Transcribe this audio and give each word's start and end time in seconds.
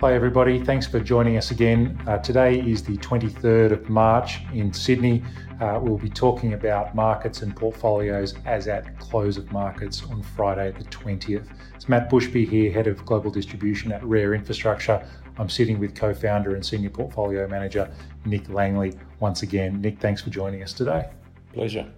Hi, 0.00 0.14
everybody. 0.14 0.62
Thanks 0.62 0.86
for 0.86 1.00
joining 1.00 1.38
us 1.38 1.50
again. 1.50 2.00
Uh, 2.06 2.18
today 2.18 2.60
is 2.60 2.84
the 2.84 2.96
23rd 2.98 3.72
of 3.72 3.88
March 3.88 4.38
in 4.52 4.72
Sydney. 4.72 5.24
Uh, 5.60 5.80
we'll 5.82 5.98
be 5.98 6.08
talking 6.08 6.54
about 6.54 6.94
markets 6.94 7.42
and 7.42 7.56
portfolios 7.56 8.36
as 8.46 8.68
at 8.68 8.96
close 9.00 9.36
of 9.36 9.50
markets 9.50 10.04
on 10.04 10.22
Friday, 10.22 10.70
the 10.70 10.84
20th. 10.84 11.48
It's 11.74 11.88
Matt 11.88 12.08
Bushby 12.08 12.48
here, 12.48 12.70
Head 12.70 12.86
of 12.86 13.04
Global 13.04 13.32
Distribution 13.32 13.90
at 13.90 14.00
Rare 14.04 14.34
Infrastructure. 14.34 15.04
I'm 15.36 15.48
sitting 15.48 15.80
with 15.80 15.96
co 15.96 16.14
founder 16.14 16.54
and 16.54 16.64
Senior 16.64 16.90
Portfolio 16.90 17.48
Manager 17.48 17.92
Nick 18.24 18.48
Langley 18.50 18.92
once 19.18 19.42
again. 19.42 19.80
Nick, 19.80 19.98
thanks 19.98 20.22
for 20.22 20.30
joining 20.30 20.62
us 20.62 20.72
today. 20.72 21.10
Pleasure. 21.52 21.92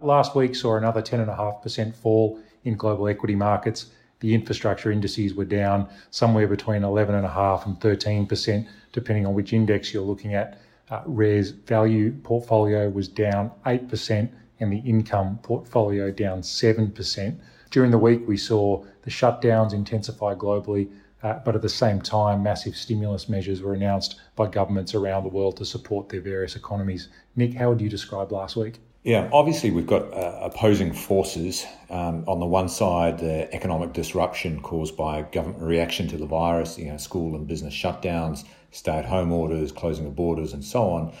Last 0.00 0.34
week 0.34 0.56
saw 0.56 0.78
another 0.78 1.02
10.5% 1.02 1.94
fall 1.94 2.40
in 2.64 2.74
global 2.74 3.06
equity 3.08 3.34
markets 3.34 3.90
the 4.22 4.34
infrastructure 4.34 4.92
indices 4.92 5.34
were 5.34 5.44
down 5.44 5.88
somewhere 6.10 6.46
between 6.46 6.82
11.5 6.82 7.66
and 7.66 7.80
13%, 7.80 8.68
depending 8.92 9.26
on 9.26 9.34
which 9.34 9.52
index 9.52 9.92
you're 9.92 10.04
looking 10.04 10.34
at. 10.34 10.60
Uh, 10.90 11.02
Rare's 11.06 11.50
value 11.50 12.12
portfolio 12.22 12.88
was 12.88 13.08
down 13.08 13.50
8%, 13.66 14.30
and 14.60 14.72
the 14.72 14.78
income 14.78 15.40
portfolio 15.42 16.12
down 16.12 16.40
7%. 16.40 17.36
During 17.72 17.90
the 17.90 17.98
week, 17.98 18.22
we 18.28 18.36
saw 18.36 18.84
the 19.02 19.10
shutdowns 19.10 19.72
intensify 19.72 20.36
globally, 20.36 20.88
uh, 21.24 21.40
but 21.44 21.56
at 21.56 21.62
the 21.62 21.68
same 21.68 22.00
time, 22.00 22.44
massive 22.44 22.76
stimulus 22.76 23.28
measures 23.28 23.60
were 23.60 23.74
announced 23.74 24.20
by 24.36 24.46
governments 24.46 24.94
around 24.94 25.24
the 25.24 25.30
world 25.30 25.56
to 25.56 25.64
support 25.64 26.08
their 26.08 26.20
various 26.20 26.54
economies. 26.54 27.08
Nick, 27.34 27.54
how 27.54 27.70
would 27.70 27.80
you 27.80 27.88
describe 27.88 28.30
last 28.30 28.54
week? 28.54 28.78
Yeah, 29.04 29.28
obviously 29.32 29.72
we've 29.72 29.86
got 29.86 30.14
uh, 30.14 30.38
opposing 30.42 30.92
forces. 30.92 31.66
Um, 31.90 32.24
on 32.28 32.38
the 32.38 32.46
one 32.46 32.68
side, 32.68 33.18
the 33.18 33.52
economic 33.52 33.92
disruption 33.92 34.60
caused 34.60 34.96
by 34.96 35.22
government 35.22 35.60
reaction 35.60 36.06
to 36.08 36.16
the 36.16 36.26
virus, 36.26 36.78
you 36.78 36.86
know, 36.86 36.98
school 36.98 37.34
and 37.34 37.48
business 37.48 37.74
shutdowns, 37.74 38.44
stay-at-home 38.70 39.32
orders, 39.32 39.72
closing 39.72 40.06
of 40.06 40.14
borders, 40.14 40.52
and 40.52 40.64
so 40.64 40.88
on. 40.88 41.12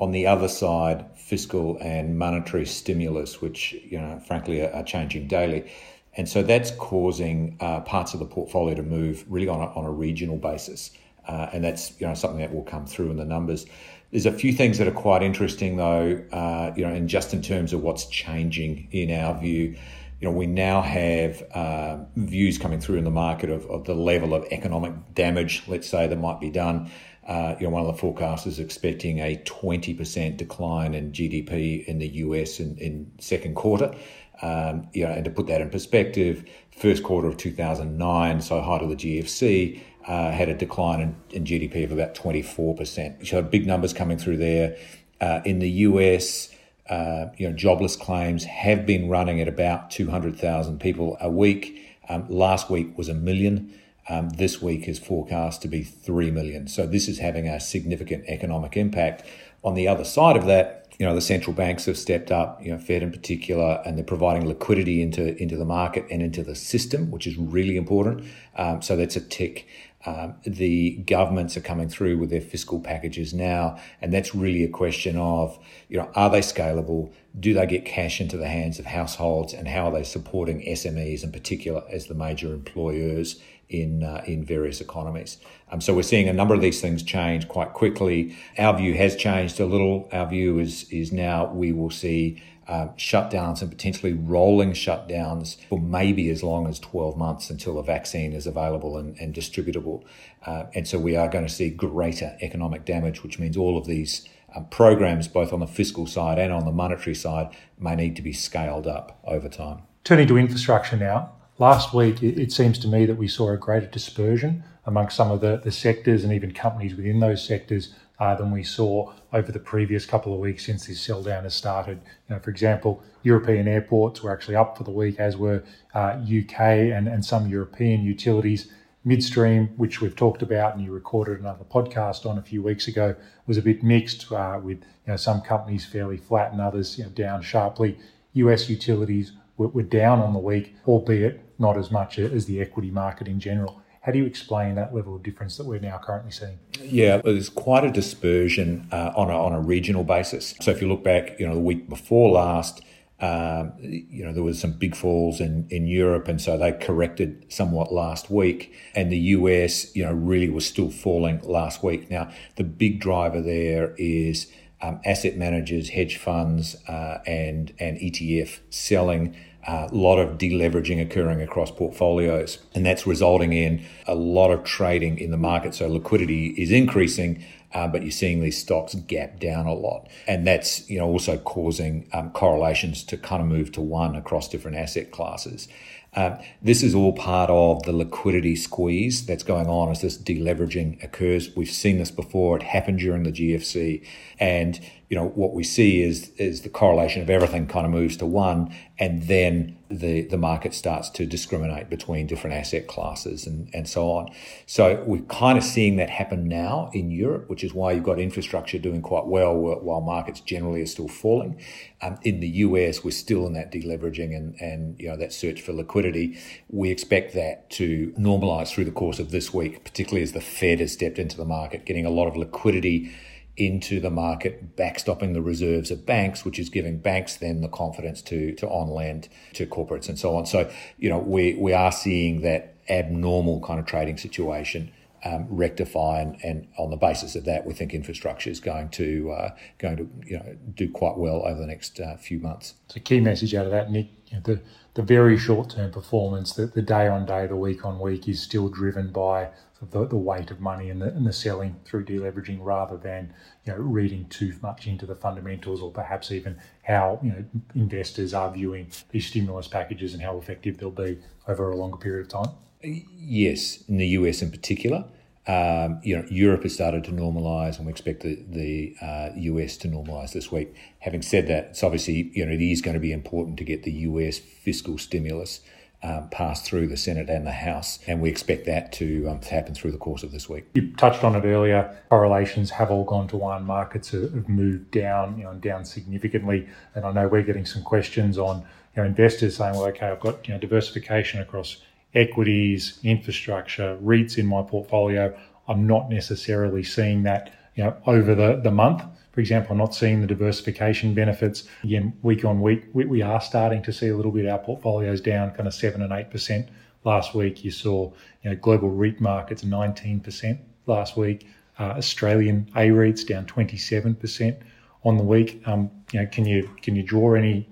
On 0.00 0.10
the 0.10 0.26
other 0.26 0.48
side, 0.48 1.06
fiscal 1.16 1.78
and 1.80 2.18
monetary 2.18 2.66
stimulus, 2.66 3.40
which 3.40 3.72
you 3.84 4.00
know, 4.00 4.18
frankly, 4.18 4.60
are, 4.60 4.72
are 4.72 4.82
changing 4.82 5.28
daily, 5.28 5.70
and 6.16 6.28
so 6.28 6.42
that's 6.42 6.72
causing 6.72 7.56
uh, 7.60 7.80
parts 7.82 8.14
of 8.14 8.20
the 8.20 8.26
portfolio 8.26 8.74
to 8.74 8.82
move 8.82 9.24
really 9.28 9.48
on 9.48 9.60
a, 9.60 9.66
on 9.74 9.84
a 9.84 9.90
regional 9.90 10.38
basis, 10.38 10.90
uh, 11.28 11.48
and 11.52 11.62
that's 11.62 12.00
you 12.00 12.06
know 12.06 12.14
something 12.14 12.40
that 12.40 12.52
will 12.52 12.64
come 12.64 12.84
through 12.84 13.10
in 13.10 13.16
the 13.16 13.24
numbers. 13.24 13.66
There's 14.10 14.26
a 14.26 14.32
few 14.32 14.52
things 14.52 14.78
that 14.78 14.88
are 14.88 14.92
quite 14.92 15.22
interesting, 15.22 15.76
though, 15.76 16.22
uh, 16.32 16.72
you 16.74 16.86
know, 16.86 16.92
and 16.92 17.08
just 17.08 17.34
in 17.34 17.42
terms 17.42 17.74
of 17.74 17.82
what's 17.82 18.06
changing 18.06 18.88
in 18.90 19.10
our 19.10 19.38
view. 19.38 19.76
You 20.20 20.28
know, 20.28 20.32
we 20.32 20.46
now 20.46 20.80
have 20.82 21.42
uh, 21.54 21.98
views 22.16 22.58
coming 22.58 22.80
through 22.80 22.96
in 22.96 23.04
the 23.04 23.10
market 23.10 23.50
of, 23.50 23.66
of 23.66 23.84
the 23.84 23.94
level 23.94 24.34
of 24.34 24.46
economic 24.50 24.92
damage, 25.14 25.62
let's 25.68 25.88
say, 25.88 26.06
that 26.08 26.16
might 26.16 26.40
be 26.40 26.50
done. 26.50 26.90
Uh, 27.28 27.54
you 27.60 27.66
know, 27.66 27.70
one 27.70 27.84
of 27.84 27.94
the 27.94 28.02
forecasters 28.02 28.46
is 28.46 28.58
expecting 28.58 29.18
a 29.18 29.36
20% 29.44 30.38
decline 30.38 30.94
in 30.94 31.12
GDP 31.12 31.84
in 31.84 31.98
the 31.98 32.08
US 32.08 32.58
in, 32.58 32.78
in 32.78 33.12
second 33.20 33.54
quarter. 33.54 33.94
Um, 34.40 34.88
you 34.94 35.04
know, 35.04 35.12
and 35.12 35.24
to 35.24 35.30
put 35.30 35.46
that 35.48 35.60
in 35.60 35.68
perspective, 35.68 36.48
first 36.70 37.02
quarter 37.02 37.28
of 37.28 37.36
2009, 37.36 38.40
so 38.40 38.60
height 38.62 38.82
of 38.82 38.88
the 38.88 38.96
GFC, 38.96 39.80
uh, 40.08 40.30
had 40.32 40.48
a 40.48 40.54
decline 40.54 41.00
in, 41.00 41.16
in, 41.30 41.44
GDP 41.44 41.84
of 41.84 41.92
about 41.92 42.14
24%. 42.14 43.26
So 43.26 43.42
big 43.42 43.66
numbers 43.66 43.92
coming 43.92 44.16
through 44.16 44.38
there. 44.38 44.76
Uh, 45.20 45.42
in 45.44 45.58
the 45.58 45.68
US, 45.70 46.48
uh, 46.88 47.26
you 47.36 47.46
know, 47.46 47.54
jobless 47.54 47.94
claims 47.94 48.44
have 48.44 48.86
been 48.86 49.10
running 49.10 49.38
at 49.38 49.48
about 49.48 49.90
200,000 49.90 50.80
people 50.80 51.18
a 51.20 51.30
week. 51.30 51.84
Um, 52.08 52.24
last 52.30 52.70
week 52.70 52.96
was 52.96 53.10
a 53.10 53.14
million. 53.14 53.74
Um, 54.08 54.30
this 54.30 54.62
week 54.62 54.88
is 54.88 54.98
forecast 54.98 55.60
to 55.62 55.68
be 55.68 55.82
3 55.82 56.30
million. 56.30 56.68
So 56.68 56.86
this 56.86 57.06
is 57.06 57.18
having 57.18 57.46
a 57.46 57.60
significant 57.60 58.24
economic 58.28 58.78
impact. 58.78 59.24
On 59.62 59.74
the 59.74 59.86
other 59.86 60.04
side 60.04 60.38
of 60.38 60.46
that, 60.46 60.88
you 60.98 61.06
know, 61.06 61.14
the 61.14 61.20
central 61.20 61.54
banks 61.54 61.84
have 61.84 61.96
stepped 61.96 62.32
up, 62.32 62.64
you 62.64 62.72
know, 62.72 62.78
Fed 62.78 63.02
in 63.02 63.12
particular, 63.12 63.82
and 63.84 63.96
they're 63.96 64.04
providing 64.04 64.48
liquidity 64.48 65.00
into, 65.00 65.40
into 65.40 65.56
the 65.56 65.64
market 65.64 66.06
and 66.10 66.22
into 66.22 66.42
the 66.42 66.56
system, 66.56 67.10
which 67.10 67.26
is 67.26 67.36
really 67.36 67.76
important. 67.76 68.24
Um, 68.56 68.82
so 68.82 68.96
that's 68.96 69.14
a 69.14 69.20
tick. 69.20 69.68
Um, 70.06 70.36
the 70.44 70.96
governments 70.98 71.56
are 71.56 71.60
coming 71.60 71.88
through 71.88 72.18
with 72.18 72.30
their 72.30 72.40
fiscal 72.40 72.78
packages 72.80 73.34
now, 73.34 73.78
and 74.00 74.12
that's 74.12 74.34
really 74.34 74.62
a 74.62 74.68
question 74.68 75.16
of, 75.16 75.58
you 75.88 75.98
know, 75.98 76.08
are 76.14 76.30
they 76.30 76.40
scalable? 76.40 77.12
Do 77.38 77.52
they 77.52 77.66
get 77.66 77.84
cash 77.84 78.20
into 78.20 78.36
the 78.36 78.48
hands 78.48 78.78
of 78.78 78.86
households, 78.86 79.52
and 79.52 79.66
how 79.66 79.86
are 79.86 79.92
they 79.92 80.04
supporting 80.04 80.60
SMEs 80.62 81.24
in 81.24 81.32
particular 81.32 81.82
as 81.90 82.06
the 82.06 82.14
major 82.14 82.54
employers 82.54 83.40
in 83.68 84.04
uh, 84.04 84.22
in 84.24 84.44
various 84.44 84.80
economies? 84.80 85.38
Um, 85.70 85.80
so 85.80 85.94
we're 85.94 86.02
seeing 86.02 86.28
a 86.28 86.32
number 86.32 86.54
of 86.54 86.60
these 86.60 86.80
things 86.80 87.02
change 87.02 87.48
quite 87.48 87.72
quickly. 87.72 88.36
Our 88.56 88.76
view 88.76 88.94
has 88.94 89.16
changed 89.16 89.58
a 89.58 89.66
little. 89.66 90.08
Our 90.12 90.28
view 90.28 90.60
is 90.60 90.88
is 90.90 91.12
now 91.12 91.52
we 91.52 91.72
will 91.72 91.90
see 91.90 92.40
uh, 92.68 92.88
shutdowns 92.98 93.62
and 93.62 93.70
potentially 93.70 94.12
rolling 94.12 94.72
shutdowns 94.72 95.56
for 95.68 95.80
maybe 95.80 96.28
as 96.28 96.42
long 96.42 96.68
as 96.68 96.78
12 96.78 97.16
months 97.16 97.48
until 97.48 97.78
a 97.78 97.82
vaccine 97.82 98.34
is 98.34 98.46
available 98.46 98.98
and, 98.98 99.16
and 99.18 99.34
distributable. 99.34 100.04
Uh, 100.44 100.64
and 100.74 100.86
so 100.86 100.98
we 100.98 101.16
are 101.16 101.28
going 101.28 101.46
to 101.46 101.52
see 101.52 101.70
greater 101.70 102.36
economic 102.42 102.84
damage, 102.84 103.22
which 103.22 103.38
means 103.38 103.56
all 103.56 103.78
of 103.78 103.86
these 103.86 104.28
um, 104.54 104.66
programs, 104.66 105.28
both 105.28 105.52
on 105.52 105.60
the 105.60 105.66
fiscal 105.66 106.06
side 106.06 106.38
and 106.38 106.52
on 106.52 106.66
the 106.66 106.72
monetary 106.72 107.14
side, 107.14 107.48
may 107.78 107.96
need 107.96 108.16
to 108.16 108.22
be 108.22 108.34
scaled 108.34 108.86
up 108.86 109.18
over 109.24 109.48
time. 109.48 109.82
Turning 110.04 110.28
to 110.28 110.36
infrastructure 110.36 110.96
now, 110.96 111.32
last 111.58 111.94
week 111.94 112.22
it, 112.22 112.52
seems 112.52 112.78
to 112.80 112.88
me 112.88 113.06
that 113.06 113.16
we 113.16 113.28
saw 113.28 113.50
a 113.50 113.56
greater 113.56 113.86
dispersion 113.86 114.62
amongst 114.84 115.16
some 115.16 115.30
of 115.30 115.40
the, 115.40 115.60
the 115.64 115.72
sectors 115.72 116.22
and 116.22 116.32
even 116.32 116.52
companies 116.52 116.94
within 116.94 117.20
those 117.20 117.42
sectors 117.44 117.94
uh, 118.20 118.34
than 118.34 118.50
we 118.50 118.62
saw 118.62 119.12
over 119.32 119.52
the 119.52 119.58
previous 119.58 120.04
couple 120.04 120.32
of 120.32 120.40
weeks 120.40 120.66
since 120.66 120.86
this 120.86 121.00
sell 121.00 121.22
down 121.22 121.44
has 121.44 121.54
started. 121.54 122.00
You 122.28 122.34
know, 122.34 122.40
for 122.40 122.50
example, 122.50 123.02
European 123.22 123.68
airports 123.68 124.22
were 124.22 124.32
actually 124.32 124.56
up 124.56 124.76
for 124.76 124.84
the 124.84 124.90
week, 124.90 125.18
as 125.18 125.36
were 125.36 125.62
uh, 125.94 126.20
UK 126.22 126.60
and, 126.60 127.06
and 127.08 127.24
some 127.24 127.48
European 127.48 128.02
utilities. 128.02 128.70
Midstream, 129.04 129.68
which 129.76 130.00
we've 130.00 130.16
talked 130.16 130.42
about 130.42 130.74
and 130.74 130.84
you 130.84 130.92
recorded 130.92 131.40
another 131.40 131.64
podcast 131.64 132.26
on 132.26 132.36
a 132.36 132.42
few 132.42 132.62
weeks 132.62 132.88
ago, 132.88 133.14
was 133.46 133.56
a 133.56 133.62
bit 133.62 133.82
mixed 133.82 134.30
uh, 134.32 134.60
with 134.62 134.78
you 134.78 135.12
know, 135.12 135.16
some 135.16 135.40
companies 135.40 135.86
fairly 135.86 136.16
flat 136.16 136.52
and 136.52 136.60
others 136.60 136.98
you 136.98 137.04
know, 137.04 137.10
down 137.10 137.40
sharply. 137.40 137.96
US 138.34 138.68
utilities 138.68 139.32
were, 139.56 139.68
were 139.68 139.82
down 139.82 140.18
on 140.18 140.32
the 140.32 140.38
week, 140.38 140.74
albeit 140.86 141.40
not 141.58 141.76
as 141.76 141.90
much 141.90 142.18
as 142.18 142.46
the 142.46 142.60
equity 142.60 142.90
market 142.90 143.28
in 143.28 143.40
general. 143.40 143.80
How 144.02 144.12
do 144.12 144.18
you 144.18 144.26
explain 144.26 144.74
that 144.76 144.94
level 144.94 145.16
of 145.16 145.22
difference 145.22 145.56
that 145.56 145.66
we're 145.66 145.80
now 145.80 145.98
currently 146.02 146.30
seeing? 146.30 146.58
Yeah, 146.80 147.18
there's 147.18 147.48
quite 147.48 147.84
a 147.84 147.90
dispersion 147.90 148.88
uh, 148.92 149.12
on, 149.16 149.30
a, 149.30 149.36
on 149.36 149.52
a 149.52 149.60
regional 149.60 150.04
basis. 150.04 150.54
So 150.60 150.70
if 150.70 150.80
you 150.80 150.88
look 150.88 151.02
back, 151.02 151.38
you 151.38 151.46
know, 151.46 151.54
the 151.54 151.60
week 151.60 151.88
before 151.88 152.30
last, 152.30 152.82
um, 153.20 153.72
you 153.80 154.24
know, 154.24 154.32
there 154.32 154.44
was 154.44 154.60
some 154.60 154.72
big 154.72 154.94
falls 154.94 155.40
in, 155.40 155.66
in 155.70 155.86
Europe, 155.88 156.28
and 156.28 156.40
so 156.40 156.56
they 156.56 156.70
corrected 156.70 157.44
somewhat 157.48 157.92
last 157.92 158.30
week. 158.30 158.72
And 158.94 159.10
the 159.10 159.18
US, 159.18 159.94
you 159.96 160.04
know, 160.04 160.12
really 160.12 160.48
was 160.48 160.64
still 160.64 160.90
falling 160.90 161.40
last 161.42 161.82
week. 161.82 162.10
Now, 162.10 162.30
the 162.56 162.64
big 162.64 163.00
driver 163.00 163.42
there 163.42 163.94
is 163.98 164.46
um, 164.80 165.00
asset 165.04 165.36
managers, 165.36 165.90
hedge 165.90 166.16
funds, 166.16 166.76
uh, 166.86 167.18
and 167.26 167.72
and 167.80 167.98
ETF 167.98 168.60
selling 168.70 169.34
a 169.66 169.88
lot 169.92 170.18
of 170.18 170.38
deleveraging 170.38 171.00
occurring 171.00 171.40
across 171.40 171.70
portfolios, 171.70 172.58
and 172.74 172.86
that's 172.86 173.06
resulting 173.06 173.52
in 173.52 173.84
a 174.06 174.14
lot 174.14 174.50
of 174.50 174.64
trading 174.64 175.18
in 175.18 175.30
the 175.30 175.36
market. 175.36 175.74
So 175.74 175.88
liquidity 175.88 176.48
is 176.56 176.70
increasing, 176.70 177.44
uh, 177.74 177.88
but 177.88 178.02
you're 178.02 178.10
seeing 178.10 178.40
these 178.40 178.58
stocks 178.58 178.94
gap 178.94 179.40
down 179.40 179.66
a 179.66 179.74
lot, 179.74 180.08
and 180.26 180.46
that's 180.46 180.88
you 180.88 180.98
know 180.98 181.06
also 181.06 181.38
causing 181.38 182.08
um, 182.12 182.30
correlations 182.30 183.02
to 183.04 183.16
kind 183.16 183.42
of 183.42 183.48
move 183.48 183.72
to 183.72 183.80
one 183.80 184.16
across 184.16 184.48
different 184.48 184.76
asset 184.76 185.10
classes. 185.10 185.68
Uh, 186.14 186.36
this 186.62 186.82
is 186.82 186.94
all 186.94 187.12
part 187.12 187.50
of 187.50 187.82
the 187.82 187.92
liquidity 187.92 188.56
squeeze 188.56 189.26
that's 189.26 189.42
going 189.42 189.66
on 189.66 189.90
as 189.90 190.00
this 190.00 190.16
deleveraging 190.16 191.02
occurs. 191.04 191.54
We've 191.54 191.70
seen 191.70 191.98
this 191.98 192.10
before. 192.10 192.56
It 192.56 192.62
happened 192.62 192.98
during 192.98 193.24
the 193.24 193.32
GFC. 193.32 194.06
And, 194.40 194.80
you 195.08 195.16
know, 195.16 195.28
what 195.28 195.54
we 195.54 195.64
see 195.64 196.02
is, 196.02 196.30
is 196.36 196.62
the 196.62 196.68
correlation 196.68 197.22
of 197.22 197.30
everything 197.30 197.66
kind 197.66 197.86
of 197.86 197.92
moves 197.92 198.16
to 198.18 198.26
one 198.26 198.74
and 198.98 199.22
then 199.22 199.78
the, 199.90 200.22
the 200.22 200.36
market 200.36 200.74
starts 200.74 201.08
to 201.08 201.24
discriminate 201.24 201.88
between 201.88 202.26
different 202.26 202.54
asset 202.54 202.86
classes 202.88 203.46
and, 203.46 203.70
and 203.72 203.88
so 203.88 204.10
on. 204.10 204.30
So 204.66 205.02
we're 205.06 205.22
kind 205.22 205.56
of 205.56 205.64
seeing 205.64 205.96
that 205.96 206.10
happen 206.10 206.46
now 206.46 206.90
in 206.92 207.10
Europe, 207.10 207.48
which 207.48 207.64
is 207.64 207.72
why 207.72 207.92
you've 207.92 208.04
got 208.04 208.18
infrastructure 208.18 208.78
doing 208.78 209.00
quite 209.00 209.26
well 209.26 209.54
while 209.54 210.02
markets 210.02 210.40
generally 210.40 210.82
are 210.82 210.86
still 210.86 211.08
falling. 211.08 211.58
Um, 212.02 212.18
in 212.22 212.40
the 212.40 212.48
US, 212.48 213.02
we're 213.02 213.12
still 213.12 213.46
in 213.46 213.54
that 213.54 213.72
deleveraging 213.72 214.36
and, 214.36 214.60
and, 214.60 215.00
you 215.00 215.08
know, 215.08 215.16
that 215.16 215.32
search 215.32 215.62
for 215.62 215.72
liquidity. 215.72 216.38
We 216.68 216.90
expect 216.90 217.32
that 217.34 217.70
to 217.70 218.12
normalize 218.18 218.68
through 218.68 218.84
the 218.84 218.90
course 218.90 219.18
of 219.18 219.30
this 219.30 219.54
week, 219.54 219.84
particularly 219.84 220.22
as 220.22 220.32
the 220.32 220.42
Fed 220.42 220.80
has 220.80 220.92
stepped 220.92 221.18
into 221.18 221.38
the 221.38 221.46
market, 221.46 221.86
getting 221.86 222.04
a 222.04 222.10
lot 222.10 222.26
of 222.26 222.36
liquidity 222.36 223.10
into 223.58 224.00
the 224.00 224.10
market, 224.10 224.76
backstopping 224.76 225.34
the 225.34 225.42
reserves 225.42 225.90
of 225.90 226.06
banks, 226.06 226.44
which 226.44 226.58
is 226.58 226.68
giving 226.68 226.98
banks 226.98 227.36
then 227.36 227.60
the 227.60 227.68
confidence 227.68 228.22
to 228.22 228.54
to 228.54 228.68
on 228.68 228.88
lend 228.88 229.28
to 229.54 229.66
corporates 229.66 230.08
and 230.08 230.18
so 230.18 230.36
on. 230.36 230.46
So, 230.46 230.70
you 230.98 231.08
know, 231.08 231.18
we 231.18 231.54
we 231.54 231.72
are 231.72 231.92
seeing 231.92 232.42
that 232.42 232.74
abnormal 232.88 233.60
kind 233.60 233.78
of 233.78 233.86
trading 233.86 234.16
situation 234.16 234.90
um, 235.24 235.46
rectify, 235.48 236.20
and, 236.20 236.38
and, 236.42 236.68
on 236.78 236.90
the 236.90 236.96
basis 236.96 237.34
of 237.34 237.44
that, 237.44 237.66
we 237.66 237.74
think 237.74 237.92
infrastructure 237.92 238.50
is 238.50 238.60
going 238.60 238.88
to 238.90 239.30
uh, 239.32 239.50
going 239.78 239.96
to 239.96 240.08
you 240.24 240.38
know 240.38 240.56
do 240.74 240.90
quite 240.90 241.16
well 241.16 241.46
over 241.46 241.60
the 241.60 241.66
next 241.66 242.00
uh, 242.00 242.16
few 242.16 242.38
months. 242.38 242.74
So, 242.88 243.00
key 243.00 243.20
message 243.20 243.54
out 243.54 243.64
of 243.64 243.72
that, 243.72 243.90
Nick, 243.90 244.08
you 244.28 244.36
know, 244.36 244.42
the 244.44 244.60
the 244.94 245.02
very 245.02 245.38
short 245.38 245.70
term 245.70 245.90
performance, 245.90 246.54
that 246.54 246.74
the 246.74 246.82
day 246.82 247.06
on 247.06 247.26
day, 247.26 247.46
the 247.46 247.56
week 247.56 247.84
on 247.84 248.00
week, 248.00 248.28
is 248.28 248.40
still 248.40 248.68
driven 248.68 249.12
by 249.12 249.48
the, 249.80 250.06
the 250.06 250.16
weight 250.16 250.50
of 250.50 250.60
money 250.60 250.90
and 250.90 251.00
the, 251.00 251.06
and 251.06 251.26
the 251.26 251.32
selling 251.32 251.76
through 251.84 252.04
deleveraging, 252.04 252.58
rather 252.60 252.96
than 252.96 253.32
you 253.64 253.72
know 253.72 253.78
reading 253.78 254.26
too 254.28 254.52
much 254.62 254.86
into 254.86 255.06
the 255.06 255.14
fundamentals, 255.14 255.80
or 255.80 255.90
perhaps 255.90 256.32
even 256.32 256.58
how 256.82 257.20
you 257.22 257.30
know 257.30 257.44
investors 257.74 258.34
are 258.34 258.52
viewing 258.52 258.90
these 259.10 259.26
stimulus 259.26 259.68
packages 259.68 260.14
and 260.14 260.22
how 260.22 260.36
effective 260.36 260.78
they'll 260.78 260.90
be 260.90 261.18
over 261.46 261.70
a 261.70 261.76
longer 261.76 261.96
period 261.96 262.26
of 262.26 262.28
time. 262.28 262.54
Yes, 262.82 263.82
in 263.88 263.98
the 263.98 264.06
US 264.08 264.42
in 264.42 264.50
particular. 264.50 265.04
Um, 265.46 266.00
you 266.02 266.14
know, 266.14 266.24
Europe 266.28 266.64
has 266.64 266.74
started 266.74 267.04
to 267.04 267.10
normalise, 267.10 267.78
and 267.78 267.86
we 267.86 267.90
expect 267.90 268.22
the, 268.22 268.44
the 268.46 268.94
uh, 269.00 269.30
US 269.34 269.78
to 269.78 269.88
normalise 269.88 270.32
this 270.32 270.52
week. 270.52 270.74
Having 270.98 271.22
said 271.22 271.46
that, 271.48 271.68
it's 271.70 271.82
obviously 271.82 272.30
you 272.34 272.44
know 272.44 272.52
it 272.52 272.60
is 272.60 272.82
going 272.82 272.94
to 272.94 273.00
be 273.00 273.12
important 273.12 273.56
to 273.58 273.64
get 273.64 273.82
the 273.82 273.92
US 273.92 274.38
fiscal 274.38 274.98
stimulus 274.98 275.60
um, 276.02 276.28
passed 276.28 276.64
through 276.64 276.86
the 276.86 276.96
Senate 276.96 277.28
and 277.28 277.46
the 277.46 277.52
House, 277.52 277.98
and 278.06 278.20
we 278.20 278.28
expect 278.28 278.66
that 278.66 278.92
to, 278.92 279.26
um, 279.28 279.40
to 279.40 279.48
happen 279.48 279.74
through 279.74 279.90
the 279.90 279.98
course 279.98 280.22
of 280.22 280.30
this 280.30 280.48
week. 280.48 280.66
You 280.74 280.92
touched 280.94 281.24
on 281.24 281.34
it 281.34 281.44
earlier. 281.44 281.96
Correlations 282.08 282.70
have 282.70 282.90
all 282.90 283.04
gone 283.04 283.26
to 283.28 283.36
one. 283.36 283.64
Markets 283.64 284.10
have 284.10 284.48
moved 284.48 284.90
down, 284.92 285.38
you 285.38 285.44
know, 285.44 285.54
down 285.54 285.84
significantly. 285.84 286.68
And 286.94 287.04
I 287.04 287.12
know 287.12 287.26
we're 287.26 287.42
getting 287.42 287.66
some 287.66 287.82
questions 287.82 288.38
on 288.38 288.58
you 288.94 289.02
know 289.02 289.04
investors 289.04 289.56
saying, 289.56 289.72
well, 289.74 289.86
okay, 289.86 290.06
I've 290.06 290.20
got 290.20 290.46
you 290.46 290.54
know 290.54 290.60
diversification 290.60 291.40
across 291.40 291.78
equities, 292.14 292.98
infrastructure, 293.02 293.98
REITs 294.02 294.38
in 294.38 294.46
my 294.46 294.62
portfolio, 294.62 295.36
I'm 295.68 295.86
not 295.86 296.08
necessarily 296.08 296.82
seeing 296.82 297.22
that 297.24 297.52
you 297.74 297.84
know 297.84 297.96
over 298.06 298.34
the, 298.34 298.60
the 298.62 298.70
month. 298.70 299.02
For 299.32 299.40
example, 299.40 299.72
I'm 299.72 299.78
not 299.78 299.94
seeing 299.94 300.20
the 300.20 300.26
diversification 300.26 301.14
benefits. 301.14 301.68
Again, 301.84 302.12
week 302.22 302.44
on 302.44 302.60
week, 302.60 302.86
we, 302.92 303.04
we 303.04 303.22
are 303.22 303.40
starting 303.40 303.82
to 303.82 303.92
see 303.92 304.08
a 304.08 304.16
little 304.16 304.32
bit 304.32 304.46
our 304.46 304.58
portfolios 304.58 305.20
down 305.20 305.50
kind 305.52 305.66
of 305.66 305.74
seven 305.74 306.02
and 306.02 306.12
eight 306.12 306.30
percent. 306.30 306.68
Last 307.04 307.34
week, 307.34 307.64
you 307.64 307.70
saw 307.70 308.10
you 308.42 308.50
know 308.50 308.56
global 308.56 308.90
REIT 308.90 309.20
markets 309.20 309.62
19% 309.62 310.58
last 310.86 311.16
week. 311.16 311.46
Uh, 311.78 311.94
Australian 311.96 312.68
A 312.74 312.88
REITs 312.88 313.24
down 313.24 313.46
27% 313.46 314.58
on 315.04 315.16
the 315.16 315.22
week. 315.22 315.62
Um, 315.64 315.90
you 316.12 316.20
know, 316.20 316.26
can 316.26 316.44
you 316.44 316.68
can 316.82 316.96
you 316.96 317.04
draw 317.04 317.34
any 317.34 317.68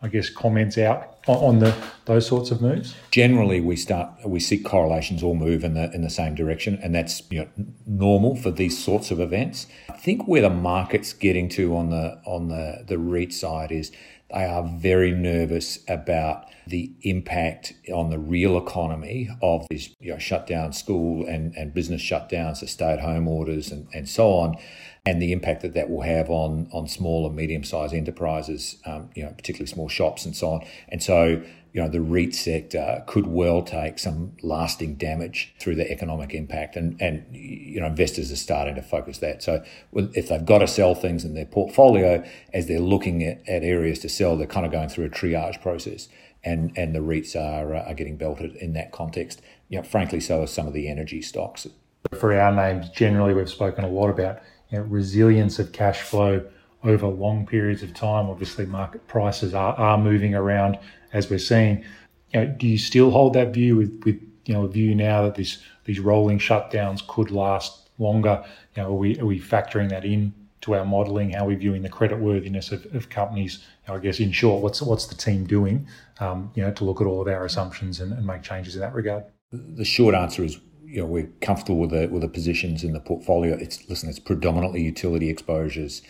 I 0.00 0.08
guess, 0.08 0.30
comments 0.30 0.78
out 0.78 1.17
on 1.36 1.58
the 1.58 1.74
those 2.06 2.26
sorts 2.26 2.50
of 2.50 2.60
moves? 2.62 2.94
Generally, 3.10 3.60
we 3.60 3.76
start 3.76 4.10
we 4.24 4.40
see 4.40 4.58
correlations 4.58 5.22
all 5.22 5.34
move 5.34 5.64
in 5.64 5.74
the 5.74 5.92
in 5.92 6.02
the 6.02 6.10
same 6.10 6.34
direction, 6.34 6.78
and 6.82 6.94
that's 6.94 7.22
you 7.30 7.40
know 7.40 7.48
normal 7.86 8.36
for 8.36 8.50
these 8.50 8.82
sorts 8.82 9.10
of 9.10 9.20
events. 9.20 9.66
I 9.88 9.96
think 9.96 10.26
where 10.26 10.42
the 10.42 10.50
market's 10.50 11.12
getting 11.12 11.48
to 11.50 11.76
on 11.76 11.90
the 11.90 12.20
on 12.24 12.48
the 12.48 12.84
the 12.86 12.98
REIT 12.98 13.32
side 13.32 13.72
is 13.72 13.92
they 14.30 14.44
are 14.44 14.62
very 14.62 15.12
nervous 15.12 15.78
about 15.88 16.46
the 16.66 16.92
impact 17.00 17.72
on 17.90 18.10
the 18.10 18.18
real 18.18 18.58
economy 18.58 19.28
of 19.40 19.66
these 19.70 19.94
you 20.00 20.12
know, 20.12 20.18
shutdown 20.18 20.70
school 20.74 21.26
and, 21.26 21.54
and 21.56 21.72
business 21.72 22.02
shutdowns, 22.02 22.60
the 22.60 22.66
stay 22.66 22.92
at 22.92 23.00
home 23.00 23.26
orders, 23.26 23.72
and, 23.72 23.88
and 23.94 24.06
so 24.06 24.32
on 24.32 24.56
and 25.06 25.22
the 25.22 25.32
impact 25.32 25.62
that 25.62 25.74
that 25.74 25.90
will 25.90 26.02
have 26.02 26.28
on 26.30 26.68
on 26.72 26.86
small 26.88 27.26
and 27.26 27.34
medium 27.34 27.64
sized 27.64 27.94
enterprises, 27.94 28.76
um, 28.84 29.10
you 29.14 29.22
know, 29.22 29.30
particularly 29.30 29.66
small 29.66 29.88
shops 29.88 30.24
and 30.24 30.36
so 30.36 30.50
on. 30.50 30.66
And 30.88 31.02
so, 31.02 31.42
you 31.72 31.82
know, 31.82 31.88
the 31.88 32.00
REIT 32.00 32.34
sector 32.34 33.04
could 33.06 33.26
well 33.26 33.62
take 33.62 33.98
some 33.98 34.32
lasting 34.42 34.96
damage 34.96 35.54
through 35.60 35.76
the 35.76 35.90
economic 35.90 36.34
impact, 36.34 36.76
and 36.76 37.00
and 37.00 37.24
you 37.32 37.80
know, 37.80 37.86
investors 37.86 38.32
are 38.32 38.36
starting 38.36 38.74
to 38.74 38.82
focus 38.82 39.18
that. 39.18 39.42
So, 39.42 39.64
if 39.94 40.28
they've 40.28 40.44
got 40.44 40.58
to 40.58 40.68
sell 40.68 40.94
things 40.94 41.24
in 41.24 41.34
their 41.34 41.46
portfolio, 41.46 42.24
as 42.52 42.66
they're 42.66 42.80
looking 42.80 43.22
at, 43.22 43.48
at 43.48 43.62
areas 43.62 43.98
to 44.00 44.08
sell, 44.08 44.36
they're 44.36 44.46
kind 44.46 44.66
of 44.66 44.72
going 44.72 44.88
through 44.88 45.06
a 45.06 45.10
triage 45.10 45.60
process. 45.62 46.08
And, 46.44 46.72
and 46.78 46.94
the 46.94 47.00
REITs 47.00 47.34
are, 47.34 47.74
uh, 47.74 47.82
are 47.82 47.94
getting 47.94 48.16
belted 48.16 48.54
in 48.56 48.72
that 48.74 48.92
context. 48.92 49.42
You 49.68 49.78
know, 49.78 49.82
frankly, 49.82 50.20
so 50.20 50.42
are 50.42 50.46
some 50.46 50.68
of 50.68 50.72
the 50.72 50.88
energy 50.88 51.20
stocks. 51.20 51.66
For 52.14 52.32
our 52.32 52.54
names, 52.54 52.88
generally, 52.90 53.34
we've 53.34 53.50
spoken 53.50 53.84
a 53.84 53.88
lot 53.88 54.08
about 54.08 54.40
you 54.70 54.78
know, 54.78 54.84
resilience 54.84 55.58
of 55.58 55.72
cash 55.72 56.00
flow 56.00 56.46
over 56.84 57.06
long 57.06 57.46
periods 57.46 57.82
of 57.82 57.94
time. 57.94 58.28
Obviously, 58.28 58.66
market 58.66 59.06
prices 59.08 59.54
are, 59.54 59.74
are 59.74 59.98
moving 59.98 60.34
around 60.34 60.78
as 61.12 61.30
we're 61.30 61.38
seeing. 61.38 61.84
You 62.32 62.40
know, 62.40 62.46
do 62.46 62.66
you 62.66 62.78
still 62.78 63.10
hold 63.10 63.34
that 63.34 63.52
view 63.52 63.76
with, 63.76 64.02
with 64.04 64.20
you 64.44 64.54
know 64.54 64.64
a 64.64 64.68
view 64.68 64.94
now 64.94 65.22
that 65.22 65.34
this 65.34 65.58
these 65.84 66.00
rolling 66.00 66.38
shutdowns 66.38 67.06
could 67.06 67.30
last 67.30 67.90
longer? 67.98 68.44
You 68.76 68.82
know, 68.82 68.88
are 68.90 68.94
we 68.94 69.18
are 69.18 69.26
we 69.26 69.40
factoring 69.40 69.88
that 69.90 70.04
in 70.04 70.34
to 70.62 70.74
our 70.74 70.84
modelling? 70.84 71.30
How 71.30 71.44
are 71.44 71.48
we 71.48 71.54
viewing 71.54 71.82
the 71.82 71.88
credit 71.88 72.18
worthiness 72.18 72.70
of, 72.72 72.86
of 72.94 73.08
companies? 73.08 73.64
You 73.86 73.92
know, 73.92 73.98
I 73.98 74.02
guess 74.02 74.20
in 74.20 74.32
short, 74.32 74.62
what's 74.62 74.82
what's 74.82 75.06
the 75.06 75.14
team 75.14 75.46
doing? 75.46 75.88
Um, 76.20 76.50
you 76.54 76.62
know, 76.62 76.72
to 76.72 76.84
look 76.84 77.00
at 77.00 77.06
all 77.06 77.20
of 77.20 77.28
our 77.28 77.44
assumptions 77.44 78.00
and, 78.00 78.12
and 78.12 78.26
make 78.26 78.42
changes 78.42 78.74
in 78.74 78.80
that 78.82 78.94
regard. 78.94 79.24
The 79.50 79.84
short 79.84 80.14
answer 80.14 80.44
is 80.44 80.58
you 80.90 81.00
know 81.00 81.06
we're 81.06 81.30
comfortable 81.40 81.78
with 81.78 81.90
the 81.90 82.08
with 82.08 82.22
the 82.22 82.28
positions 82.28 82.82
in 82.82 82.92
the 82.92 83.00
portfolio. 83.00 83.54
It's 83.54 83.88
listen, 83.88 84.08
it's 84.08 84.18
predominantly 84.18 84.82
utility 84.82 85.28
exposures. 85.28 86.02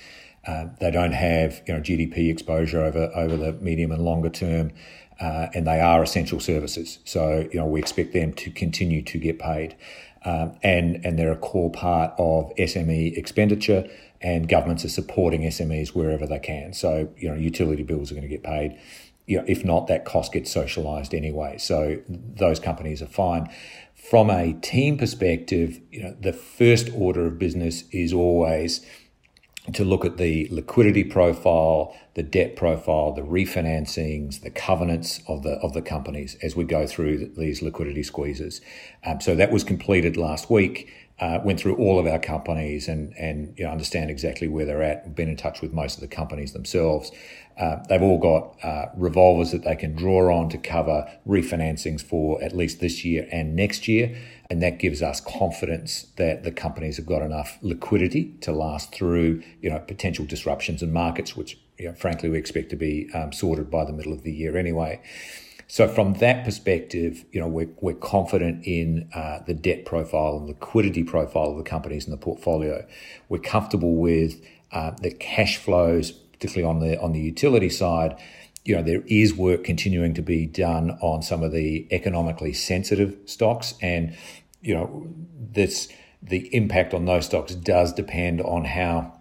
Uh, 0.46 0.66
they 0.80 0.90
don't 0.90 1.12
have 1.12 1.62
you 1.66 1.75
know 1.75 1.80
GDP 1.80 2.30
exposure 2.30 2.82
over 2.82 3.10
over 3.14 3.36
the 3.36 3.52
medium 3.54 3.90
and 3.90 4.02
longer 4.02 4.30
term, 4.30 4.70
uh, 5.20 5.48
and 5.52 5.66
they 5.66 5.80
are 5.80 6.02
essential 6.02 6.38
services. 6.38 7.00
So 7.04 7.48
you 7.52 7.58
know 7.58 7.66
we 7.66 7.80
expect 7.80 8.12
them 8.12 8.32
to 8.34 8.50
continue 8.50 9.02
to 9.02 9.19
get 9.19 9.38
paid, 9.38 9.76
um, 10.25 10.56
and 10.62 11.04
and 11.04 11.19
they're 11.19 11.32
a 11.32 11.36
core 11.36 11.70
part 11.70 12.14
of 12.19 12.54
SME 12.56 13.16
expenditure. 13.16 13.88
And 14.20 14.48
governments 14.48 14.84
are 14.84 14.88
supporting 14.88 15.42
SMEs 15.42 15.90
wherever 15.90 16.26
they 16.26 16.40
can. 16.40 16.72
So 16.72 17.08
you 17.16 17.28
know 17.28 17.36
utility 17.36 17.84
bills 17.84 18.10
are 18.10 18.14
going 18.14 18.22
to 18.22 18.28
get 18.28 18.42
paid. 18.42 18.76
You 19.28 19.38
know, 19.38 19.44
if 19.46 19.64
not, 19.64 19.86
that 19.86 20.04
cost 20.04 20.32
gets 20.32 20.52
socialised 20.52 21.14
anyway. 21.14 21.58
So 21.58 21.98
those 22.08 22.58
companies 22.58 23.02
are 23.02 23.06
fine 23.06 23.48
from 23.98 24.30
a 24.30 24.54
team 24.54 24.96
perspective, 24.96 25.80
you 25.90 26.02
know, 26.02 26.16
the 26.19 26.32
first 26.32 26.88
order 26.94 27.26
of 27.26 27.38
business 27.38 27.84
is 27.90 28.12
always 28.12 28.86
to 29.75 29.84
look 29.84 30.04
at 30.04 30.16
the 30.16 30.48
liquidity 30.50 31.04
profile, 31.04 31.94
the 32.14 32.22
debt 32.22 32.56
profile, 32.56 33.12
the 33.12 33.22
refinancings, 33.22 34.40
the 34.40 34.50
covenants 34.50 35.20
of 35.28 35.42
the 35.42 35.54
of 35.58 35.75
the 35.75 35.82
companies 35.82 36.36
as 36.42 36.56
we 36.56 36.64
go 36.64 36.86
through 36.86 37.32
these 37.36 37.60
liquidity 37.60 38.02
squeezes. 38.02 38.62
Um, 39.04 39.20
so 39.20 39.34
that 39.34 39.50
was 39.50 39.64
completed 39.64 40.16
last 40.16 40.48
week. 40.48 40.90
Uh, 41.20 41.41
went 41.44 41.59
through 41.59 41.75
all 41.75 41.99
of 41.99 42.06
our 42.06 42.19
companies 42.19 42.87
and 42.87 43.12
and 43.19 43.52
you 43.59 43.64
know, 43.64 43.71
understand 43.71 44.09
exactly 44.09 44.47
where 44.47 44.64
they're 44.64 44.83
at. 44.83 45.16
Been 45.16 45.28
in 45.28 45.37
touch 45.37 45.61
with 45.61 45.73
most 45.73 45.97
of 45.97 46.00
the 46.00 46.09
companies 46.09 46.52
themselves. 46.52 47.11
Uh, 47.59 47.83
they've 47.88 48.02
all 48.02 48.19
got 48.19 48.57
uh, 48.62 48.87
revolvers 48.97 49.50
that 49.50 49.64
they 49.64 49.75
can 49.75 49.95
draw 49.95 50.33
on 50.33 50.49
to 50.49 50.57
cover 50.57 51.11
refinancings 51.26 52.00
for 52.00 52.42
at 52.42 52.57
least 52.57 52.78
this 52.78 53.04
year 53.04 53.28
and 53.33 53.57
next 53.57 53.88
year. 53.88 54.16
And 54.49 54.62
that 54.62 54.78
gives 54.78 55.02
us 55.02 55.21
confidence 55.21 56.07
that 56.16 56.45
the 56.45 56.52
companies 56.52 56.97
have 56.97 57.07
got 57.07 57.21
enough 57.21 57.59
liquidity 57.61 58.33
to 58.42 58.52
last 58.52 58.95
through, 58.95 59.42
you 59.61 59.69
know, 59.69 59.78
potential 59.81 60.25
disruptions 60.25 60.83
in 60.83 60.92
markets, 60.92 61.37
which, 61.37 61.59
you 61.78 61.88
know, 61.88 61.95
frankly, 61.95 62.28
we 62.28 62.38
expect 62.38 62.71
to 62.71 62.76
be 62.76 63.11
um, 63.12 63.33
sorted 63.33 63.71
by 63.71 63.85
the 63.85 63.92
middle 63.92 64.12
of 64.12 64.23
the 64.23 64.33
year 64.33 64.57
anyway. 64.57 65.02
So 65.70 65.87
from 65.87 66.14
that 66.14 66.46
perspective, 66.46 67.26
you 67.30 67.40
know, 67.40 67.46
we're, 67.46 67.68
we're 67.82 67.94
confident 67.94 68.64
in 68.64 69.10
uh, 69.14 69.40
the 69.46 69.52
debt 69.52 69.84
profile 69.84 70.38
and 70.38 70.46
liquidity 70.46 71.04
profile 71.04 71.50
of 71.50 71.58
the 71.58 71.62
companies 71.62 72.06
in 72.06 72.10
the 72.10 72.16
portfolio. 72.16 72.87
We're 73.28 73.38
comfortable 73.42 73.96
with 73.96 74.42
uh, 74.72 74.92
the 75.02 75.10
cash 75.10 75.58
flows, 75.58 76.10
particularly 76.10 76.68
on 76.68 76.80
the 76.80 77.00
on 77.00 77.12
the 77.12 77.20
utility 77.20 77.68
side. 77.68 78.18
You 78.64 78.76
know, 78.76 78.82
there 78.82 79.02
is 79.06 79.34
work 79.34 79.62
continuing 79.62 80.14
to 80.14 80.22
be 80.22 80.46
done 80.46 80.92
on 81.02 81.22
some 81.22 81.42
of 81.42 81.52
the 81.52 81.87
economically 81.90 82.54
sensitive 82.54 83.16
stocks, 83.26 83.75
and 83.82 84.16
you 84.62 84.75
know, 84.75 85.06
this 85.52 85.88
the 86.22 86.54
impact 86.54 86.94
on 86.94 87.04
those 87.04 87.26
stocks 87.26 87.54
does 87.54 87.92
depend 87.92 88.40
on 88.40 88.64
how 88.64 89.18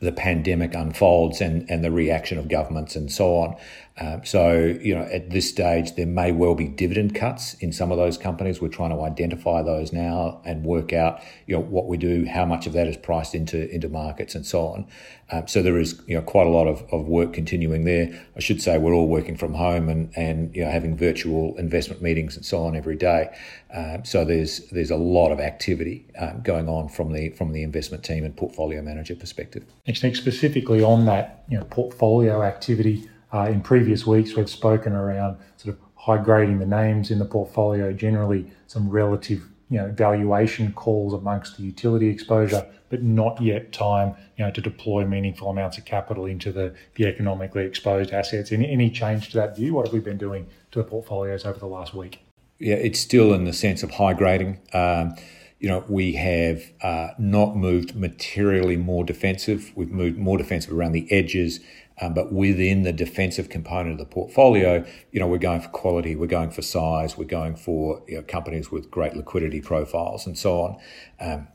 the 0.00 0.12
pandemic 0.12 0.74
unfolds 0.74 1.40
and, 1.40 1.68
and 1.70 1.84
the 1.84 1.90
reaction 1.90 2.38
of 2.38 2.48
governments 2.48 2.94
and 2.96 3.10
so 3.10 3.36
on. 3.36 3.56
Um, 3.96 4.24
so, 4.24 4.76
you 4.80 4.92
know, 4.92 5.02
at 5.02 5.30
this 5.30 5.48
stage, 5.48 5.94
there 5.94 6.06
may 6.06 6.32
well 6.32 6.56
be 6.56 6.66
dividend 6.66 7.14
cuts 7.14 7.54
in 7.54 7.72
some 7.72 7.92
of 7.92 7.98
those 7.98 8.18
companies. 8.18 8.60
We're 8.60 8.68
trying 8.68 8.90
to 8.90 9.00
identify 9.02 9.62
those 9.62 9.92
now 9.92 10.40
and 10.44 10.64
work 10.64 10.92
out, 10.92 11.20
you 11.46 11.54
know, 11.54 11.62
what 11.62 11.86
we 11.86 11.96
do, 11.96 12.26
how 12.26 12.44
much 12.44 12.66
of 12.66 12.72
that 12.72 12.88
is 12.88 12.96
priced 12.96 13.36
into 13.36 13.72
into 13.72 13.88
markets 13.88 14.34
and 14.34 14.44
so 14.44 14.66
on. 14.66 14.86
Um, 15.30 15.46
so 15.46 15.62
there 15.62 15.78
is, 15.78 16.02
you 16.08 16.16
know, 16.16 16.22
quite 16.22 16.48
a 16.48 16.50
lot 16.50 16.66
of, 16.66 16.82
of 16.92 17.06
work 17.06 17.32
continuing 17.32 17.84
there. 17.84 18.20
I 18.36 18.40
should 18.40 18.60
say 18.60 18.78
we're 18.78 18.92
all 18.92 19.06
working 19.06 19.36
from 19.36 19.54
home 19.54 19.88
and, 19.88 20.12
and 20.16 20.54
you 20.56 20.64
know, 20.64 20.70
having 20.70 20.96
virtual 20.96 21.56
investment 21.56 22.02
meetings 22.02 22.36
and 22.36 22.44
so 22.44 22.64
on 22.64 22.74
every 22.74 22.96
day. 22.96 23.32
Um, 23.72 24.04
so 24.04 24.24
there's 24.24 24.68
there's 24.70 24.90
a 24.90 24.96
lot 24.96 25.30
of 25.30 25.38
activity 25.38 26.04
um, 26.18 26.42
going 26.42 26.68
on 26.68 26.88
from 26.88 27.12
the 27.12 27.30
from 27.30 27.52
the 27.52 27.62
investment 27.62 28.02
team 28.02 28.24
and 28.24 28.36
portfolio 28.36 28.82
manager 28.82 29.14
perspective. 29.14 29.64
Nick, 29.86 30.16
specifically 30.16 30.82
on 30.82 31.06
that, 31.06 31.44
you 31.48 31.56
know, 31.56 31.64
portfolio 31.64 32.42
activity 32.42 33.08
uh, 33.34 33.48
in 33.48 33.60
previous 33.60 34.06
weeks, 34.06 34.36
we've 34.36 34.48
spoken 34.48 34.92
around 34.92 35.36
sort 35.56 35.74
of 35.74 35.80
high 35.96 36.22
grading 36.22 36.60
the 36.60 36.66
names 36.66 37.10
in 37.10 37.18
the 37.18 37.24
portfolio, 37.24 37.92
generally 37.92 38.46
some 38.68 38.88
relative 38.88 39.42
you 39.70 39.78
know 39.78 39.90
valuation 39.90 40.72
calls 40.72 41.12
amongst 41.12 41.56
the 41.56 41.64
utility 41.64 42.08
exposure, 42.08 42.64
but 42.90 43.02
not 43.02 43.40
yet 43.42 43.72
time 43.72 44.14
you 44.36 44.44
know 44.44 44.50
to 44.52 44.60
deploy 44.60 45.04
meaningful 45.04 45.50
amounts 45.50 45.76
of 45.78 45.84
capital 45.84 46.26
into 46.26 46.52
the, 46.52 46.72
the 46.94 47.06
economically 47.06 47.64
exposed 47.64 48.12
assets. 48.12 48.52
Any, 48.52 48.70
any 48.70 48.88
change 48.88 49.30
to 49.30 49.38
that 49.38 49.56
view? 49.56 49.74
What 49.74 49.86
have 49.86 49.92
we 49.92 50.00
been 50.00 50.18
doing 50.18 50.46
to 50.70 50.78
the 50.78 50.84
portfolios 50.84 51.44
over 51.44 51.58
the 51.58 51.66
last 51.66 51.92
week? 51.92 52.20
Yeah, 52.60 52.76
it's 52.76 53.00
still 53.00 53.34
in 53.34 53.44
the 53.44 53.52
sense 53.52 53.82
of 53.82 53.90
high 53.90 54.14
grading. 54.14 54.60
Um, 54.72 55.16
you 55.60 55.68
know, 55.68 55.84
we 55.88 56.12
have 56.14 56.72
uh, 56.82 57.08
not 57.18 57.56
moved 57.56 57.94
materially 57.96 58.76
more 58.76 59.04
defensive. 59.04 59.72
We've 59.74 59.90
moved 59.90 60.18
more 60.18 60.36
defensive 60.36 60.72
around 60.72 60.92
the 60.92 61.10
edges, 61.12 61.60
um, 62.00 62.12
but 62.12 62.32
within 62.32 62.82
the 62.82 62.92
defensive 62.92 63.48
component 63.48 63.92
of 63.92 63.98
the 63.98 64.12
portfolio, 64.12 64.84
you 65.12 65.20
know, 65.20 65.26
we're 65.26 65.38
going 65.38 65.60
for 65.60 65.68
quality, 65.68 66.16
we're 66.16 66.26
going 66.26 66.50
for 66.50 66.62
size, 66.62 67.16
we're 67.16 67.24
going 67.24 67.56
for 67.56 68.02
you 68.08 68.16
know, 68.16 68.22
companies 68.22 68.70
with 68.70 68.90
great 68.90 69.14
liquidity 69.14 69.60
profiles, 69.60 70.26
and 70.26 70.36
so 70.36 70.60
on. 70.60 70.76
Um, 71.20 71.48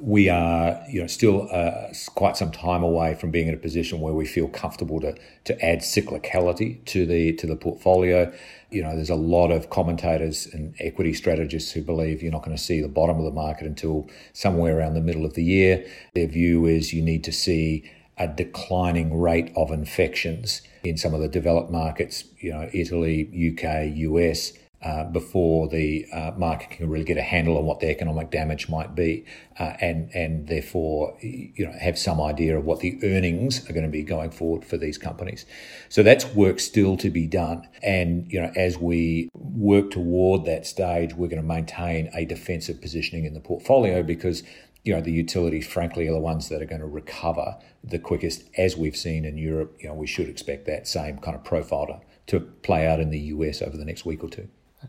we 0.00 0.28
are, 0.28 0.80
you 0.88 1.00
know, 1.00 1.06
still 1.08 1.48
uh, 1.50 1.92
quite 2.14 2.36
some 2.36 2.52
time 2.52 2.82
away 2.84 3.14
from 3.14 3.30
being 3.32 3.48
in 3.48 3.54
a 3.54 3.58
position 3.58 4.00
where 4.00 4.12
we 4.12 4.24
feel 4.24 4.48
comfortable 4.48 5.00
to 5.00 5.16
to 5.44 5.64
add 5.64 5.80
cyclicality 5.80 6.84
to 6.84 7.04
the 7.04 7.32
to 7.34 7.46
the 7.46 7.56
portfolio. 7.56 8.32
You 8.70 8.82
know, 8.82 8.94
there's 8.94 9.10
a 9.10 9.16
lot 9.16 9.50
of 9.50 9.68
commentators 9.68 10.46
and 10.46 10.74
equity 10.78 11.12
strategists 11.12 11.72
who 11.72 11.82
believe 11.82 12.22
you're 12.22 12.30
not 12.30 12.44
going 12.44 12.56
to 12.56 12.62
see 12.62 12.80
the 12.80 12.88
bottom 12.88 13.18
of 13.18 13.24
the 13.24 13.32
market 13.32 13.66
until 13.66 14.08
somewhere 14.32 14.78
around 14.78 14.94
the 14.94 15.00
middle 15.00 15.24
of 15.24 15.34
the 15.34 15.44
year. 15.44 15.84
Their 16.14 16.28
view 16.28 16.66
is 16.66 16.92
you 16.92 17.02
need 17.02 17.24
to 17.24 17.32
see 17.32 17.90
a 18.16 18.28
declining 18.28 19.18
rate 19.18 19.50
of 19.56 19.72
infections 19.72 20.62
in 20.84 20.96
some 20.96 21.14
of 21.14 21.20
the 21.20 21.28
developed 21.28 21.70
markets, 21.70 22.24
you 22.38 22.52
know, 22.52 22.68
Italy, 22.72 23.24
UK, 23.52 23.96
US, 23.96 24.52
uh, 24.82 25.04
before 25.04 25.68
the 25.68 26.06
uh, 26.10 26.32
market 26.38 26.70
can 26.70 26.88
really 26.88 27.04
get 27.04 27.18
a 27.18 27.22
handle 27.22 27.58
on 27.58 27.66
what 27.66 27.80
the 27.80 27.88
economic 27.90 28.30
damage 28.30 28.68
might 28.70 28.94
be, 28.94 29.26
uh, 29.58 29.74
and 29.80 30.10
and 30.14 30.48
therefore 30.48 31.18
you 31.20 31.66
know 31.66 31.72
have 31.78 31.98
some 31.98 32.18
idea 32.18 32.56
of 32.56 32.64
what 32.64 32.80
the 32.80 32.98
earnings 33.02 33.68
are 33.68 33.74
going 33.74 33.84
to 33.84 33.90
be 33.90 34.02
going 34.02 34.30
forward 34.30 34.64
for 34.64 34.78
these 34.78 34.96
companies. 34.96 35.44
So 35.90 36.02
that's 36.02 36.24
work 36.34 36.60
still 36.60 36.96
to 36.96 37.10
be 37.10 37.26
done, 37.26 37.68
and 37.82 38.30
you 38.32 38.40
know 38.40 38.50
as 38.56 38.78
we 38.78 39.28
work 39.34 39.90
toward 39.90 40.46
that 40.46 40.66
stage, 40.66 41.12
we're 41.12 41.28
going 41.28 41.42
to 41.42 41.46
maintain 41.46 42.10
a 42.14 42.24
defensive 42.24 42.80
positioning 42.80 43.26
in 43.26 43.34
the 43.34 43.40
portfolio 43.40 44.02
because 44.02 44.42
you 44.82 44.94
know 44.94 45.02
the 45.02 45.12
utilities, 45.12 45.66
frankly, 45.66 46.08
are 46.08 46.12
the 46.12 46.18
ones 46.18 46.48
that 46.48 46.62
are 46.62 46.66
going 46.66 46.80
to 46.80 46.86
recover 46.86 47.58
the 47.84 47.98
quickest, 47.98 48.44
as 48.56 48.78
we've 48.78 48.96
seen 48.96 49.26
in 49.26 49.36
Europe. 49.36 49.76
You 49.78 49.88
know 49.88 49.94
we 49.94 50.06
should 50.06 50.30
expect 50.30 50.64
that 50.68 50.88
same 50.88 51.18
kind 51.18 51.36
of 51.36 51.44
profile 51.44 51.86
to, 51.86 52.00
to 52.28 52.40
play 52.40 52.86
out 52.86 52.98
in 52.98 53.10
the 53.10 53.18
US 53.18 53.60
over 53.60 53.76
the 53.76 53.84
next 53.84 54.06
week 54.06 54.24
or 54.24 54.30
two. 54.30 54.48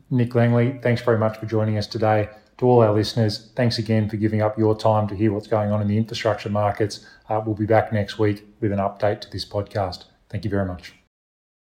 Nick 0.09 0.35
Langley, 0.35 0.79
thanks 0.81 1.01
very 1.01 1.17
much 1.17 1.37
for 1.37 1.45
joining 1.45 1.77
us 1.77 1.87
today. 1.87 2.29
To 2.57 2.67
all 2.67 2.81
our 2.81 2.93
listeners, 2.93 3.51
thanks 3.55 3.79
again 3.79 4.07
for 4.07 4.17
giving 4.17 4.41
up 4.41 4.57
your 4.57 4.77
time 4.77 5.07
to 5.07 5.15
hear 5.15 5.33
what's 5.33 5.47
going 5.47 5.71
on 5.71 5.81
in 5.81 5.87
the 5.87 5.97
infrastructure 5.97 6.49
markets. 6.49 7.05
Uh, 7.27 7.41
we'll 7.43 7.55
be 7.55 7.65
back 7.65 7.91
next 7.91 8.19
week 8.19 8.45
with 8.59 8.71
an 8.71 8.79
update 8.79 9.21
to 9.21 9.31
this 9.31 9.45
podcast. 9.45 10.05
Thank 10.29 10.43
you 10.43 10.51
very 10.51 10.65
much. 10.65 11.00